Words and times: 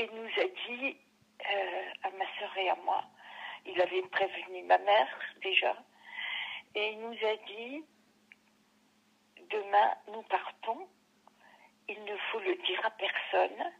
il 0.00 0.10
nous 0.14 0.42
a 0.42 0.46
dit, 0.68 0.96
euh, 1.50 1.90
à 2.04 2.10
ma 2.10 2.24
soeur 2.38 2.56
et 2.56 2.70
à 2.70 2.76
moi, 2.76 3.04
il 3.66 3.80
avait 3.80 4.02
prévenu 4.02 4.62
ma 4.64 4.78
mère 4.78 5.08
déjà, 5.42 5.76
et 6.74 6.92
il 6.92 7.00
nous 7.00 7.26
a 7.26 7.36
dit, 7.46 7.84
demain 9.50 9.94
nous 10.08 10.22
partons, 10.22 10.88
il 11.88 12.02
ne 12.04 12.16
faut 12.30 12.40
le 12.40 12.54
dire 12.66 12.80
à 12.84 12.90
personne, 12.90 13.72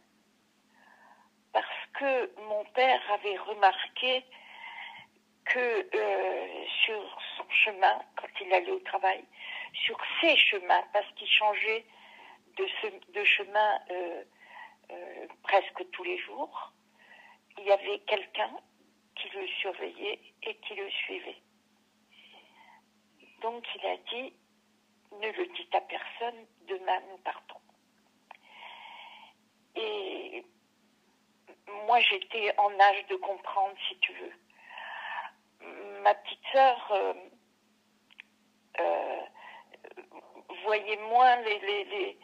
parce 1.53 1.87
que 1.93 2.41
mon 2.41 2.63
père 2.75 3.01
avait 3.11 3.37
remarqué 3.37 4.23
que 5.45 5.87
euh, 5.95 6.65
sur 6.85 7.21
son 7.37 7.49
chemin, 7.49 7.99
quand 8.15 8.27
il 8.41 8.53
allait 8.53 8.71
au 8.71 8.79
travail, 8.79 9.23
sur 9.73 9.97
ses 10.19 10.37
chemins, 10.37 10.83
parce 10.93 11.07
qu'il 11.15 11.27
changeait 11.27 11.85
de, 12.57 12.65
de 13.13 13.23
chemin 13.23 13.79
euh, 13.89 14.23
euh, 14.91 15.27
presque 15.43 15.89
les 16.03 16.17
jours, 16.19 16.73
il 17.57 17.65
y 17.65 17.71
avait 17.71 17.99
quelqu'un 17.99 18.51
qui 19.15 19.29
le 19.29 19.47
surveillait 19.47 20.19
et 20.43 20.55
qui 20.55 20.75
le 20.75 20.89
suivait. 20.89 21.41
Donc 23.41 23.65
il 23.75 23.85
a 23.85 23.97
dit, 23.97 24.33
ne 25.19 25.31
le 25.31 25.45
dites 25.47 25.75
à 25.75 25.81
personne, 25.81 26.45
demain 26.67 26.99
nous 27.09 27.17
partons. 27.17 27.59
Et 29.75 30.45
moi 31.87 31.99
j'étais 32.01 32.53
en 32.57 32.79
âge 32.79 33.05
de 33.07 33.15
comprendre, 33.15 33.75
si 33.87 33.97
tu 33.99 34.13
veux 34.13 34.33
ma 36.01 36.13
petite 36.15 36.39
sœur 36.51 36.91
euh, 36.91 37.13
euh, 38.79 39.21
voyait 40.63 40.97
moins 40.97 41.35
les, 41.41 42.17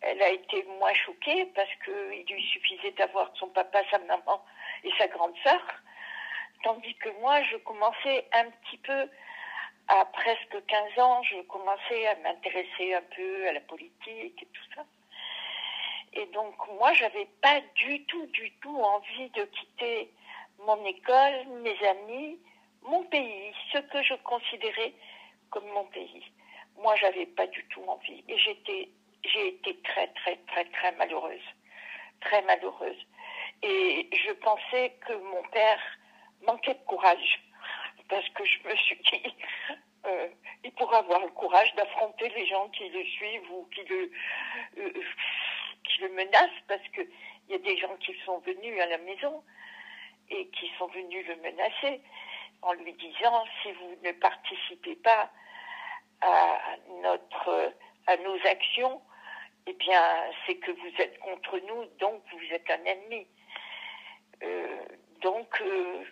Elle 0.00 0.22
a 0.22 0.30
été 0.30 0.62
moins 0.78 0.94
choquée 0.94 1.46
parce 1.54 1.70
qu'il 1.84 2.34
lui 2.34 2.42
suffisait 2.52 2.92
d'avoir 2.92 3.30
son 3.36 3.48
papa, 3.48 3.82
sa 3.90 3.98
maman 3.98 4.44
et 4.84 4.92
sa 4.98 5.08
grande 5.08 5.34
sœur. 5.42 5.62
Tandis 6.62 6.94
que 6.96 7.08
moi, 7.20 7.42
je 7.44 7.56
commençais 7.58 8.26
un 8.32 8.50
petit 8.50 8.78
peu, 8.78 9.08
à 9.88 10.04
presque 10.06 10.66
15 10.66 10.98
ans, 10.98 11.22
je 11.22 11.40
commençais 11.42 12.06
à 12.06 12.16
m'intéresser 12.16 12.94
un 12.94 13.02
peu 13.16 13.48
à 13.48 13.52
la 13.52 13.60
politique 13.60 14.42
et 14.42 14.46
tout 14.46 14.74
ça. 14.74 14.84
Et 16.12 16.26
donc, 16.26 16.54
moi, 16.78 16.92
j'avais 16.94 17.26
pas 17.42 17.60
du 17.74 18.04
tout, 18.04 18.26
du 18.26 18.52
tout 18.60 18.76
envie 18.76 19.30
de 19.30 19.44
quitter 19.44 20.10
mon 20.66 20.84
école, 20.84 21.46
mes 21.62 21.86
amis, 21.86 22.38
mon 22.82 23.04
pays, 23.04 23.52
ce 23.72 23.78
que 23.78 24.02
je 24.02 24.14
considérais 24.24 24.92
comme 25.50 25.66
mon 25.68 25.84
pays. 25.84 26.24
Moi, 26.78 26.94
j'avais 26.96 27.26
pas 27.26 27.46
du 27.46 27.64
tout 27.68 27.82
envie 27.86 28.24
et 28.28 28.38
j'étais, 28.38 28.88
j'ai 29.24 29.48
été 29.48 29.76
très, 29.82 30.08
très, 30.08 30.36
très, 30.48 30.64
très 30.66 30.92
malheureuse, 30.92 31.42
très 32.20 32.42
malheureuse. 32.42 33.06
Et 33.62 34.08
je 34.12 34.32
pensais 34.34 34.96
que 35.06 35.12
mon 35.14 35.42
père 35.50 35.80
manquait 36.42 36.74
de 36.74 36.84
courage. 36.86 37.42
Parce 38.08 38.28
que 38.30 38.44
je 38.44 38.68
me 38.68 38.74
suis 38.76 39.00
dit, 39.12 39.34
euh, 40.06 40.28
il 40.64 40.72
pourrait 40.72 40.98
avoir 40.98 41.20
le 41.20 41.28
courage 41.28 41.74
d'affronter 41.74 42.28
les 42.30 42.46
gens 42.46 42.68
qui 42.70 42.88
le 42.88 43.04
suivent 43.04 43.50
ou 43.50 43.68
qui 43.74 43.82
le, 43.84 44.10
euh, 44.78 44.92
qui 45.84 46.00
le 46.02 46.08
menacent. 46.10 46.62
Parce 46.68 46.86
que 46.92 47.02
il 47.48 47.52
y 47.52 47.54
a 47.54 47.58
des 47.58 47.76
gens 47.78 47.96
qui 47.96 48.14
sont 48.24 48.38
venus 48.40 48.80
à 48.80 48.86
la 48.86 48.98
maison 48.98 49.42
et 50.30 50.48
qui 50.48 50.70
sont 50.78 50.86
venus 50.88 51.26
le 51.26 51.36
menacer 51.36 52.02
en 52.60 52.72
lui 52.74 52.92
disant 52.94 53.44
si 53.62 53.72
vous 53.72 53.96
ne 54.02 54.12
participez 54.12 54.96
pas 54.96 55.30
à 56.20 56.58
notre 57.02 57.72
à 58.06 58.16
nos 58.16 58.36
actions, 58.46 59.00
eh 59.68 59.74
bien 59.74 60.02
c'est 60.46 60.56
que 60.56 60.70
vous 60.70 60.92
êtes 60.98 61.18
contre 61.18 61.58
nous, 61.58 61.84
donc 62.00 62.22
vous 62.32 62.54
êtes 62.54 62.68
un 62.70 62.84
ennemi. 62.84 63.26
Euh, 64.42 64.84
donc 65.20 65.60
euh, 65.60 66.04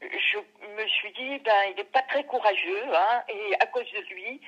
je 0.00 0.38
me 0.38 0.88
suis 0.88 1.12
dit 1.12 1.38
ben 1.40 1.62
il 1.70 1.76
n'est 1.76 1.84
pas 1.84 2.02
très 2.02 2.24
courageux, 2.24 2.94
hein, 2.94 3.22
et 3.28 3.54
à 3.60 3.66
cause 3.66 3.90
de 3.92 4.14
lui, 4.14 4.40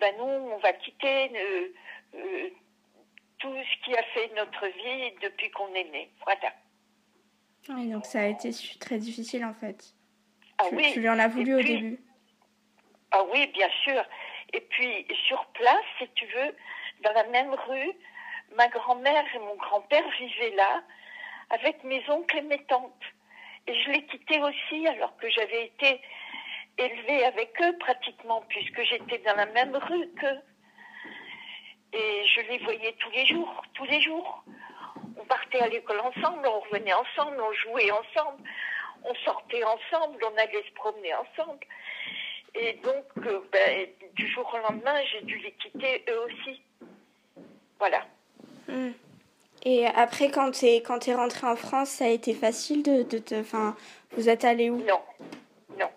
ben 0.00 0.14
nous 0.16 0.24
on 0.24 0.58
va 0.58 0.72
quitter 0.74 1.32
euh, 2.14 2.50
tout 3.38 3.54
ce 3.54 3.84
qui 3.84 3.96
a 3.96 4.02
fait 4.14 4.30
notre 4.36 4.66
vie 4.66 5.12
depuis 5.20 5.50
qu'on 5.50 5.74
est 5.74 5.90
né. 5.90 6.10
Voilà. 6.24 6.54
Oui, 7.70 7.88
donc 7.90 8.06
ça 8.06 8.20
a 8.20 8.26
été 8.26 8.50
très 8.78 8.98
difficile 8.98 9.44
en 9.44 9.54
fait. 9.54 9.94
Ah 10.58 10.66
tu, 10.68 10.76
oui. 10.76 10.94
lui 10.94 11.08
en 11.08 11.18
as 11.18 11.28
voulu 11.28 11.56
au 11.56 11.62
début 11.62 11.98
Ah 13.10 13.24
oui, 13.32 13.48
bien 13.48 13.68
sûr. 13.82 14.04
Et 14.52 14.60
puis 14.60 15.06
sur 15.26 15.44
place, 15.46 15.84
si 15.98 16.08
tu 16.14 16.26
veux, 16.26 16.54
dans 17.02 17.12
la 17.12 17.24
même 17.24 17.54
rue, 17.54 17.92
ma 18.56 18.68
grand-mère 18.68 19.24
et 19.34 19.38
mon 19.38 19.56
grand-père 19.56 20.04
vivaient 20.18 20.56
là, 20.56 20.82
avec 21.50 21.84
mes 21.84 22.02
oncles 22.08 22.38
et 22.38 22.42
mes 22.42 22.64
tantes. 22.64 23.04
Et 23.66 23.74
je 23.74 23.90
les 23.90 24.04
quittais 24.06 24.40
aussi 24.40 24.86
alors 24.88 25.16
que 25.16 25.28
j'avais 25.30 25.66
été 25.66 26.00
élevée 26.78 27.24
avec 27.24 27.50
eux 27.62 27.76
pratiquement, 27.78 28.42
puisque 28.48 28.82
j'étais 28.82 29.18
dans 29.18 29.36
la 29.36 29.46
même 29.46 29.76
rue 29.76 30.08
qu'eux. 30.20 30.40
Et 31.92 32.26
je 32.26 32.40
les 32.42 32.58
voyais 32.58 32.94
tous 32.98 33.10
les 33.10 33.26
jours, 33.26 33.62
tous 33.74 33.84
les 33.84 34.00
jours. 34.00 34.44
On 35.18 35.24
partait 35.26 35.60
à 35.60 35.68
l'école 35.68 36.00
ensemble, 36.00 36.46
on 36.46 36.60
revenait 36.60 36.94
ensemble, 36.94 37.40
on 37.40 37.52
jouait 37.52 37.90
ensemble 37.90 38.42
on 39.04 39.14
sortait 39.24 39.64
ensemble, 39.64 40.18
on 40.24 40.36
allait 40.36 40.62
se 40.62 40.72
promener 40.74 41.14
ensemble. 41.14 41.66
Et 42.54 42.74
donc, 42.74 43.04
euh, 43.26 43.40
ben, 43.50 43.88
du 44.14 44.28
jour 44.28 44.50
au 44.52 44.58
lendemain, 44.58 45.00
j'ai 45.10 45.22
dû 45.22 45.38
les 45.38 45.52
quitter 45.52 46.04
eux 46.08 46.20
aussi. 46.20 46.62
Voilà. 47.82 48.06
Hmm. 48.68 48.92
Et 49.64 49.86
après, 49.86 50.30
quand 50.30 50.52
tu 50.52 50.66
es, 50.66 50.82
quand 50.82 51.08
es 51.08 51.14
rentrée 51.16 51.48
en 51.48 51.56
France, 51.56 51.88
ça 51.88 52.04
a 52.04 52.10
été 52.10 52.32
facile 52.32 52.84
de, 52.84 53.18
te. 53.18 53.34
Enfin, 53.34 53.74
vous 54.12 54.28
êtes 54.28 54.44
allé 54.44 54.70
où? 54.70 54.76
Non, 54.84 55.02
non, 55.80 55.90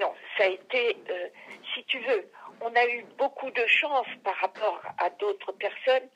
non. 0.00 0.14
Ça 0.38 0.44
a 0.44 0.46
été, 0.46 0.96
euh, 1.10 1.28
si 1.74 1.84
tu 1.84 1.98
veux, 1.98 2.26
on 2.62 2.74
a 2.74 2.86
eu 2.86 3.04
beaucoup 3.18 3.50
de 3.50 3.66
chance 3.66 4.06
par 4.24 4.34
rapport 4.36 4.80
à 4.96 5.10
d'autres 5.10 5.52
personnes, 5.52 6.08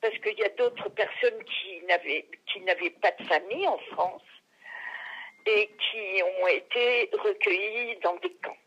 parce 0.00 0.16
qu'il 0.18 0.38
y 0.38 0.44
a 0.44 0.50
d'autres 0.50 0.90
personnes 0.90 1.42
qui 1.42 1.84
n'avaient, 1.88 2.28
qui 2.46 2.60
n'avaient 2.60 2.90
pas 3.02 3.10
de 3.10 3.24
famille 3.24 3.66
en 3.66 3.78
France 3.90 4.22
et 5.44 5.66
qui 5.90 6.22
ont 6.22 6.46
été 6.46 7.10
recueillis 7.18 7.96
dans 8.04 8.14
des 8.18 8.32
camps. 8.34 8.62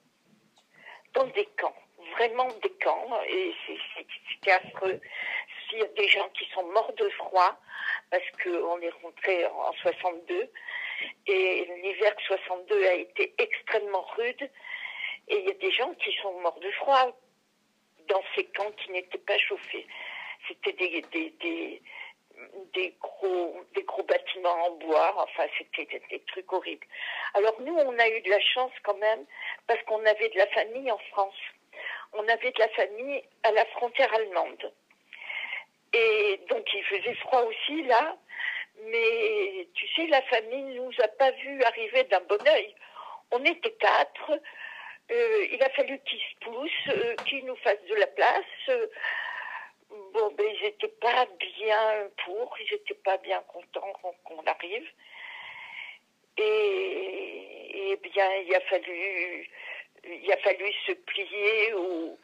Dans 1.13 1.27
des 1.27 1.47
camps, 1.57 1.75
vraiment 2.17 2.49
des 2.61 2.73
camps, 2.83 3.07
et 3.29 3.53
c'était 3.65 4.51
affreux. 4.51 4.99
Il 5.73 5.79
y 5.79 5.83
a 5.83 5.87
des 5.87 6.07
gens 6.07 6.29
qui 6.29 6.45
sont 6.53 6.63
morts 6.63 6.93
de 6.93 7.09
froid, 7.09 7.59
parce 8.09 8.23
qu'on 8.43 8.79
est 8.79 8.93
rentré 9.01 9.45
en 9.45 9.73
62, 9.73 10.51
et 11.27 11.65
l'hiver 11.83 12.13
62 12.27 12.85
a 12.85 12.93
été 12.93 13.33
extrêmement 13.37 14.05
rude, 14.15 14.49
et 15.29 15.37
il 15.39 15.45
y 15.45 15.51
a 15.51 15.55
des 15.55 15.71
gens 15.71 15.93
qui 15.95 16.13
sont 16.21 16.39
morts 16.41 16.59
de 16.59 16.71
froid 16.71 17.17
dans 18.07 18.23
ces 18.35 18.45
camps 18.45 18.71
qui 18.83 18.91
n'étaient 18.91 19.17
pas 19.17 19.37
chauffés. 19.37 19.87
C'était 20.47 20.73
des, 20.73 21.01
des 21.11 21.81
des 22.73 22.95
gros, 23.01 23.63
des 23.75 23.83
gros 23.83 24.03
bâtiments 24.03 24.65
en 24.65 24.71
bois. 24.71 25.13
Enfin, 25.17 25.43
c'était 25.57 25.85
des, 26.09 26.19
trucs 26.27 26.51
horribles. 26.51 26.85
Alors 27.33 27.59
nous, 27.61 27.73
on 27.73 27.99
a 27.99 28.09
eu 28.09 28.21
de 28.21 28.29
la 28.29 28.39
chance 28.39 28.71
quand 28.83 28.97
même 28.97 29.25
parce 29.67 29.81
qu'on 29.83 30.03
avait 30.05 30.29
de 30.29 30.37
la 30.37 30.47
famille 30.47 30.91
en 30.91 30.97
France. 31.11 31.35
On 32.13 32.27
avait 32.27 32.51
de 32.51 32.59
la 32.59 32.69
famille 32.69 33.23
à 33.43 33.51
la 33.51 33.65
frontière 33.65 34.13
allemande. 34.13 34.71
Faisait 37.03 37.15
froid 37.15 37.41
aussi 37.41 37.83
là. 37.83 38.17
Mais 38.85 39.67
tu 39.75 39.87
sais, 39.89 40.07
la 40.07 40.21
famille 40.23 40.75
nous 40.75 40.91
a 41.03 41.07
pas 41.07 41.31
vu 41.31 41.63
arriver 41.63 42.03
d'un 42.05 42.21
bon 42.21 42.39
oeil. 42.47 42.75
On 43.31 43.43
était 43.45 43.71
quatre. 43.73 44.31
Euh, 45.11 45.47
il 45.51 45.61
a 45.61 45.69
fallu 45.69 45.99
qu'ils 45.99 46.19
se 46.19 46.45
poussent, 46.45 46.89
euh, 46.89 47.15
qu'ils 47.25 47.45
nous 47.45 47.55
fassent 47.57 47.85
de 47.89 47.95
la 47.95 48.07
place. 48.07 48.89
Bon, 49.89 50.31
ben, 50.35 50.45
ils 50.47 50.63
n'étaient 50.63 50.87
pas 50.87 51.27
bien 51.37 52.09
pour, 52.23 52.55
ils 52.59 52.73
n'étaient 52.73 53.01
pas 53.03 53.17
bien 53.17 53.41
contents 53.47 53.93
qu'on 54.23 54.43
arrive. 54.45 54.89
Et, 56.37 57.91
et, 57.91 57.95
bien, 57.97 58.35
il 58.37 58.55
a 58.55 58.61
fallu, 58.61 59.49
il 60.03 60.31
a 60.31 60.37
fallu 60.37 60.73
se 60.87 60.93
plier 60.93 61.73
au, 61.73 62.17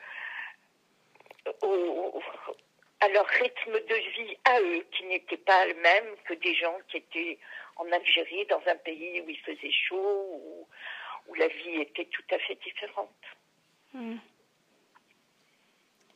au, 1.62 2.22
à 3.02 3.08
leur 3.10 3.26
rythme 3.26 3.74
de 3.74 3.96
vie 3.96 4.38
à 4.46 4.60
eux, 4.62 4.86
qui 4.92 5.06
n'était 5.06 5.38
pas 5.38 5.66
le 5.66 5.76
même 5.76 6.16
que 6.26 6.34
des 6.34 6.54
gens 6.56 6.78
qui 6.90 6.98
étaient 6.98 7.38
en 7.78 7.90
Algérie, 7.92 8.46
dans 8.48 8.62
un 8.68 8.76
pays 8.76 9.22
où 9.22 9.30
il 9.30 9.40
faisait 9.40 9.72
chaud, 9.72 10.26
où, 10.32 10.68
où 11.28 11.34
la 11.36 11.48
vie 11.48 11.82
était 11.82 12.06
tout 12.06 12.24
à 12.32 12.40
fait 12.40 12.56
différente. 12.56 13.10
Hmm. 13.94 14.18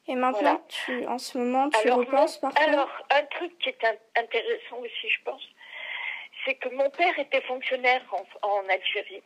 Et 0.07 0.15
maintenant, 0.15 0.61
tu, 0.67 1.05
en 1.07 1.17
ce 1.17 1.37
moment, 1.37 1.69
tu 1.69 1.87
alors, 1.87 1.99
repenses 1.99 2.37
parfois 2.37 2.61
Alors, 2.61 2.89
un 3.09 3.23
truc 3.25 3.57
qui 3.59 3.69
est 3.69 3.85
intéressant 4.17 4.77
aussi, 4.79 5.09
je 5.09 5.21
pense, 5.23 5.41
c'est 6.43 6.55
que 6.55 6.69
mon 6.69 6.89
père 6.89 7.17
était 7.17 7.41
fonctionnaire 7.41 8.03
en, 8.41 8.67
Algérie. 8.67 9.23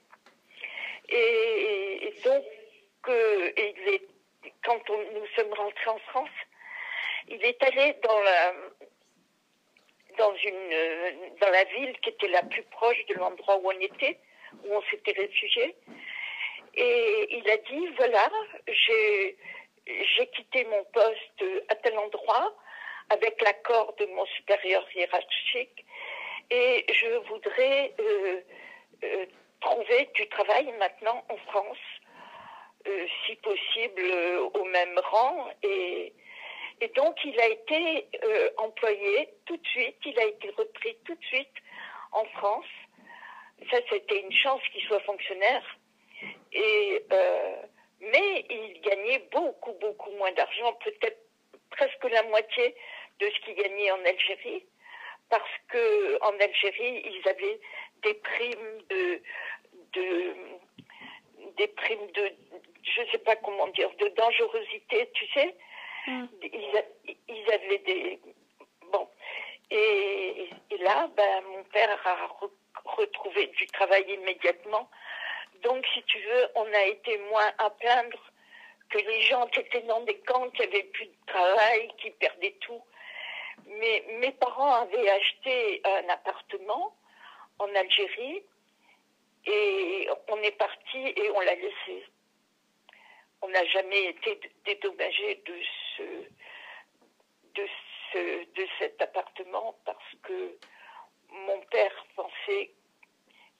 Et, 1.09 2.13
donc, 2.23 2.43
euh, 3.07 3.51
il 3.57 3.87
est, 3.89 4.03
quand 4.63 4.87
nous 4.89 5.25
sommes 5.35 5.53
rentrés 5.53 5.89
en 5.89 5.99
France, 6.09 6.29
il 7.27 7.43
est 7.43 7.61
allé 7.63 7.95
dans, 8.03 8.19
la, 8.19 8.53
ville 11.75 11.99
qui 12.01 12.09
était 12.09 12.27
la 12.27 12.43
plus 12.43 12.63
proche 12.63 13.05
de 13.07 13.15
l'endroit 13.15 13.57
où 13.57 13.69
on 13.69 13.79
était, 13.79 14.19
où 14.63 14.73
on 14.73 14.81
s'était 14.89 15.11
réfugié. 15.11 15.75
Et 16.75 17.27
il 17.31 17.49
a 17.49 17.57
dit, 17.57 17.87
voilà, 17.97 18.29
j'ai, 18.67 19.37
quitté 20.33 20.65
mon 20.65 20.83
poste 20.85 21.43
à 21.69 21.75
tel 21.75 21.97
endroit 21.97 22.55
avec 23.09 23.41
l'accord 23.41 23.95
de 23.95 24.05
mon 24.05 24.25
supérieur 24.25 24.85
hiérarchique 24.93 25.85
et 26.49 26.85
je 26.93 27.17
voudrais 27.27 27.93
euh, 27.99 28.41
euh, 29.03 29.25
trouver 29.59 30.09
du 30.15 30.27
travail 30.29 30.71
maintenant 30.79 31.23
en 31.29 31.37
France, 31.49 31.77
euh, 32.87 33.07
si 33.25 33.35
possible 33.37 34.11
au 34.53 34.63
même 34.65 34.99
rang. 35.11 35.49
Et 36.81 36.87
donc 36.89 37.15
il 37.25 37.39
a 37.39 37.47
été 37.47 38.07
employé 38.57 39.29
tout 39.45 39.57
de 39.57 39.67
suite, 39.67 39.97
il 40.05 40.19
a 40.19 40.25
été 40.25 40.49
repris 40.51 40.97
tout 41.05 41.15
de 41.15 41.25
suite 41.25 41.53
en 42.11 42.25
France. 42.25 42.65
Ça, 43.71 43.77
c'était 43.89 44.19
une 44.19 44.33
chance 44.33 44.61
qu'il 44.71 44.83
soit 44.83 44.99
fonctionnaire. 45.01 45.63
Et, 46.53 47.03
mais 47.99 48.45
il 48.49 48.81
gagnait 48.81 49.27
beaucoup, 49.31 49.73
beaucoup 49.73 50.11
moins 50.11 50.31
d'argent, 50.33 50.73
peut-être 50.83 51.19
presque 51.71 52.03
la 52.03 52.23
moitié 52.23 52.75
de 53.19 53.29
ce 53.29 53.39
qu'il 53.45 53.55
gagnait 53.55 53.91
en 53.91 54.05
Algérie 54.05 54.63
parce 55.29 55.51
que 55.69 56.23
en 56.23 56.39
Algérie, 56.39 57.03
ils 57.05 57.29
avaient 57.29 57.59
des 58.03 58.13
primes 58.15 58.83
de, 58.89 59.21
de 59.93 60.35
des 61.57 61.67
primes 61.67 62.11
de, 62.13 62.31
je 62.83 63.11
sais 63.11 63.17
pas 63.19 63.35
comment 63.37 63.67
dire, 63.67 63.89
de 63.99 64.07
dangerosité, 64.09 65.09
tu 65.13 65.25
sais. 65.33 65.55
Ils, 66.07 67.53
avaient 67.53 67.77
des, 67.79 68.19
bon. 68.91 69.09
Et, 69.69 70.49
là, 70.79 71.09
ben, 71.15 71.43
mon 71.43 71.63
père 71.65 72.07
a 72.07 72.29
retrouvé 72.85 73.47
du 73.47 73.67
travail 73.67 74.05
immédiatement. 74.13 74.89
Donc, 75.63 75.85
si 75.93 76.03
tu 76.03 76.19
veux, 76.19 76.47
on 76.55 76.73
a 76.73 76.83
été 76.85 77.17
moins 77.29 77.51
à 77.57 77.69
plaindre 77.71 78.19
que 78.89 78.99
les 78.99 79.21
gens 79.23 79.47
qui 79.47 79.59
étaient 79.59 79.81
dans 79.81 80.01
des 80.01 80.17
camps, 80.19 80.49
qui 80.51 80.63
avaient 80.63 80.83
plus 80.83 81.07
de 81.07 81.25
travail, 81.25 81.91
qui 81.97 82.11
perdaient 82.11 82.55
tout. 82.61 82.81
Mais 83.65 84.05
mes 84.19 84.31
parents 84.31 84.75
avaient 84.75 85.09
acheté 85.09 85.81
un 85.83 86.09
appartement 86.09 86.95
en 87.59 87.73
Algérie 87.75 88.43
et 89.45 90.09
on 90.29 90.41
est 90.41 90.57
parti 90.57 90.97
et 91.15 91.31
on 91.31 91.39
l'a 91.41 91.55
laissé. 91.55 92.03
On 93.41 93.49
n'a 93.49 93.65
jamais 93.65 94.05
été 94.05 94.39
dédommagé 94.65 95.41
de 95.45 95.53
ce, 95.97 96.03
de 97.55 97.67
ce, 98.11 98.43
de 98.53 98.67
cet 98.79 99.01
appartement 99.01 99.77
parce 99.85 100.15
que 100.23 100.57
mon 101.29 101.59
père 101.71 102.05
pensait 102.15 102.71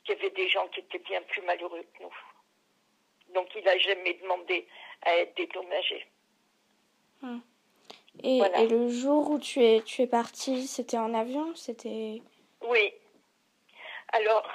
qu'il 0.04 0.16
y 0.16 0.20
avait 0.20 0.30
des 0.32 0.50
gens 0.50 0.68
qui 0.70 0.80
étaient 0.80 1.00
bien 1.00 1.22
plus 1.24 1.42
malheureux 1.42 1.84
que 1.94 2.04
nous. 2.04 2.16
Donc 3.34 3.50
il 3.56 3.64
n'a 3.64 3.78
jamais 3.78 4.14
demandé 4.16 4.68
à 5.02 5.16
être 5.18 5.36
dédommagé. 5.36 6.08
Hmm. 7.22 7.40
Et, 8.24 8.40
et, 8.40 8.68
le 8.68 8.90
jour 8.90 9.30
où 9.30 9.40
tu 9.40 9.64
es, 9.64 9.82
tu 9.82 10.02
es 10.02 10.08
partie, 10.08 10.66
c'était 10.66 10.98
en 10.98 11.14
avion 11.14 11.54
C'était. 11.56 12.22
Oui. 12.62 12.94
Alors, 14.14 14.48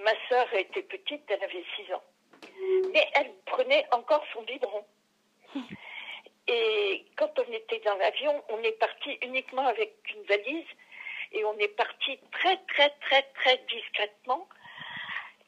ma 0.00 0.12
sœur 0.28 0.52
était 0.54 0.82
petite, 0.82 1.22
elle 1.28 1.42
avait 1.42 1.64
6 1.76 1.92
ans. 1.94 2.02
Mais 2.92 3.08
elle 3.14 3.32
prenait 3.46 3.86
encore 3.92 4.24
son 4.32 4.42
biberon. 4.42 4.84
Et 6.48 7.04
quand 7.16 7.38
on 7.38 7.52
était 7.52 7.80
dans 7.80 7.96
l'avion, 7.96 8.42
on 8.48 8.62
est 8.62 8.78
parti 8.78 9.18
uniquement 9.22 9.66
avec 9.66 9.94
une 10.14 10.22
valise 10.22 10.66
et 11.32 11.44
on 11.44 11.56
est 11.58 11.68
parti 11.68 12.18
très, 12.32 12.56
très, 12.68 12.90
très, 13.02 13.22
très 13.34 13.58
discrètement. 13.70 14.48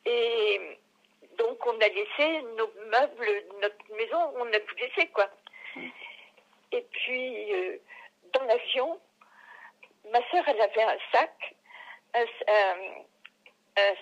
Et 0.05 0.79
donc, 1.39 1.67
on 1.67 1.81
a 1.81 1.89
laissé 1.89 2.43
nos 2.59 2.71
meubles, 2.91 3.45
notre 3.63 3.95
maison, 3.97 4.33
on 4.37 4.53
a 4.53 4.61
tout 4.61 4.77
laissé, 4.77 5.07
quoi. 5.09 5.31
Et 6.73 6.83
puis, 6.83 7.55
euh, 7.55 7.79
dans 8.35 8.45
l'avion, 8.45 9.01
ma 10.11 10.21
soeur, 10.31 10.47
elle 10.49 10.61
avait 10.61 10.83
un 10.83 10.99
sac, 11.13 11.55
un, 12.15 12.27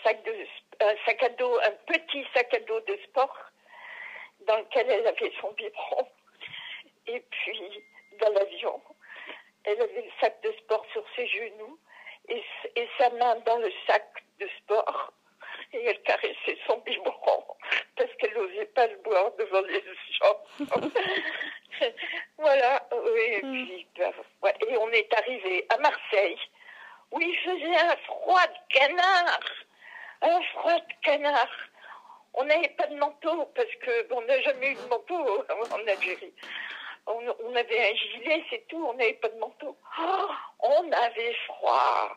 sac 0.03 0.23
de, 0.25 0.35
un 0.81 0.95
sac 1.07 1.23
à 1.23 1.29
dos, 1.31 1.59
un 1.61 1.71
petit 1.87 2.27
sac 2.35 2.53
à 2.55 2.61
dos 2.61 2.81
de 2.81 2.97
sport, 3.05 3.39
dans 4.41 4.57
lequel 4.57 4.91
elle 4.91 5.07
avait 5.07 5.33
son 5.41 5.53
biberon. 5.53 6.09
Et 7.09 7.21
puis, 7.31 7.85
dans 8.21 8.33
l'avion, 8.33 8.81
elle 9.65 9.81
avait 9.81 10.03
le 10.03 10.11
sac 10.21 10.41
de 10.43 10.53
sport 10.53 10.85
sur 10.93 11.05
ses 11.17 11.27
genoux 11.27 11.79
et, 12.29 12.43
et 12.77 12.89
sa 12.99 13.11
main 13.11 13.37
dans 13.47 13.59
le 13.59 13.73
sac 13.87 14.05
de 14.39 14.49
sport. 14.59 15.13
Et 15.73 15.85
elle 15.85 16.01
caressait 16.03 16.59
son 16.67 16.79
biberon 16.79 17.45
parce 17.99 18.15
qu'elle 18.15 18.35
n'osait 18.35 18.67
pas 18.67 18.87
le 18.87 18.97
boire 18.99 19.33
devant 19.39 19.61
les 19.63 19.83
gens. 20.21 20.41
voilà, 22.39 22.89
oui, 22.93 23.43
hmm. 23.43 24.13
ben, 24.43 24.53
et 24.69 24.77
on 24.77 24.89
est 24.91 25.13
arrivé 25.15 25.67
à 25.69 25.79
Marseille, 25.79 26.39
où 27.11 27.21
il 27.21 27.37
faisait 27.39 27.77
un 27.77 27.97
froid 28.07 28.47
de 28.47 28.75
canard, 28.75 29.41
un 30.23 30.43
froid 30.55 30.79
de 30.79 30.95
canard. 31.03 31.57
On 32.35 32.45
n'avait 32.45 32.75
pas 32.79 32.87
de 32.87 32.97
manteau, 32.97 33.47
parce 33.55 33.75
que 33.83 34.13
on 34.13 34.21
n'a 34.23 34.41
jamais 34.43 34.73
eu 34.73 34.75
de 34.75 34.89
manteau 34.89 35.45
en 35.73 35.87
Algérie. 35.89 36.33
On, 37.11 37.55
avait 37.55 37.91
un 37.91 37.95
gilet, 37.95 38.45
c'est 38.51 38.69
tout, 38.69 38.85
on 38.87 38.93
n'avait 38.93 39.15
pas 39.15 39.31
de 39.31 39.39
manteau. 39.39 39.75
Oh, 39.99 40.29
on 40.61 40.93
avait 40.93 41.35
froid. 41.47 42.17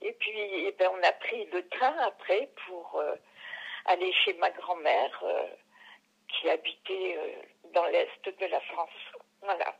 Et 0.00 0.12
puis, 0.12 0.66
eh 0.66 0.72
ben, 0.72 0.90
on 0.92 1.02
a 1.02 1.12
pris 1.12 1.44
le 1.52 1.68
train 1.68 1.94
après 1.98 2.48
pour 2.66 2.98
euh, 3.00 3.14
aller 3.84 4.12
chez 4.24 4.32
ma 4.34 4.50
grand-mère, 4.50 5.20
euh, 5.24 5.46
qui 6.28 6.48
habitait 6.48 7.18
euh, 7.18 7.42
dans 7.74 7.84
l'est 7.86 8.24
de 8.24 8.46
la 8.46 8.60
France. 8.60 8.88
Voilà. 9.42 9.76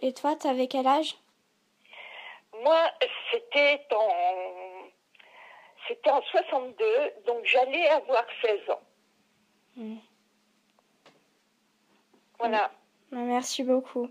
Et 0.00 0.12
toi, 0.12 0.36
tu 0.36 0.46
avais 0.46 0.68
quel 0.68 0.86
âge? 0.86 1.14
Moi, 2.62 2.90
c'était 3.32 3.86
en 3.92 4.84
c'était 5.88 6.10
en 6.10 6.22
62, 6.22 6.86
donc 7.26 7.44
j'allais 7.44 7.88
avoir 7.88 8.24
16 8.42 8.70
ans. 8.70 8.82
Hmm. 9.76 9.96
Voilà. 12.38 12.70
Merci 13.14 13.62
beaucoup. 13.62 14.08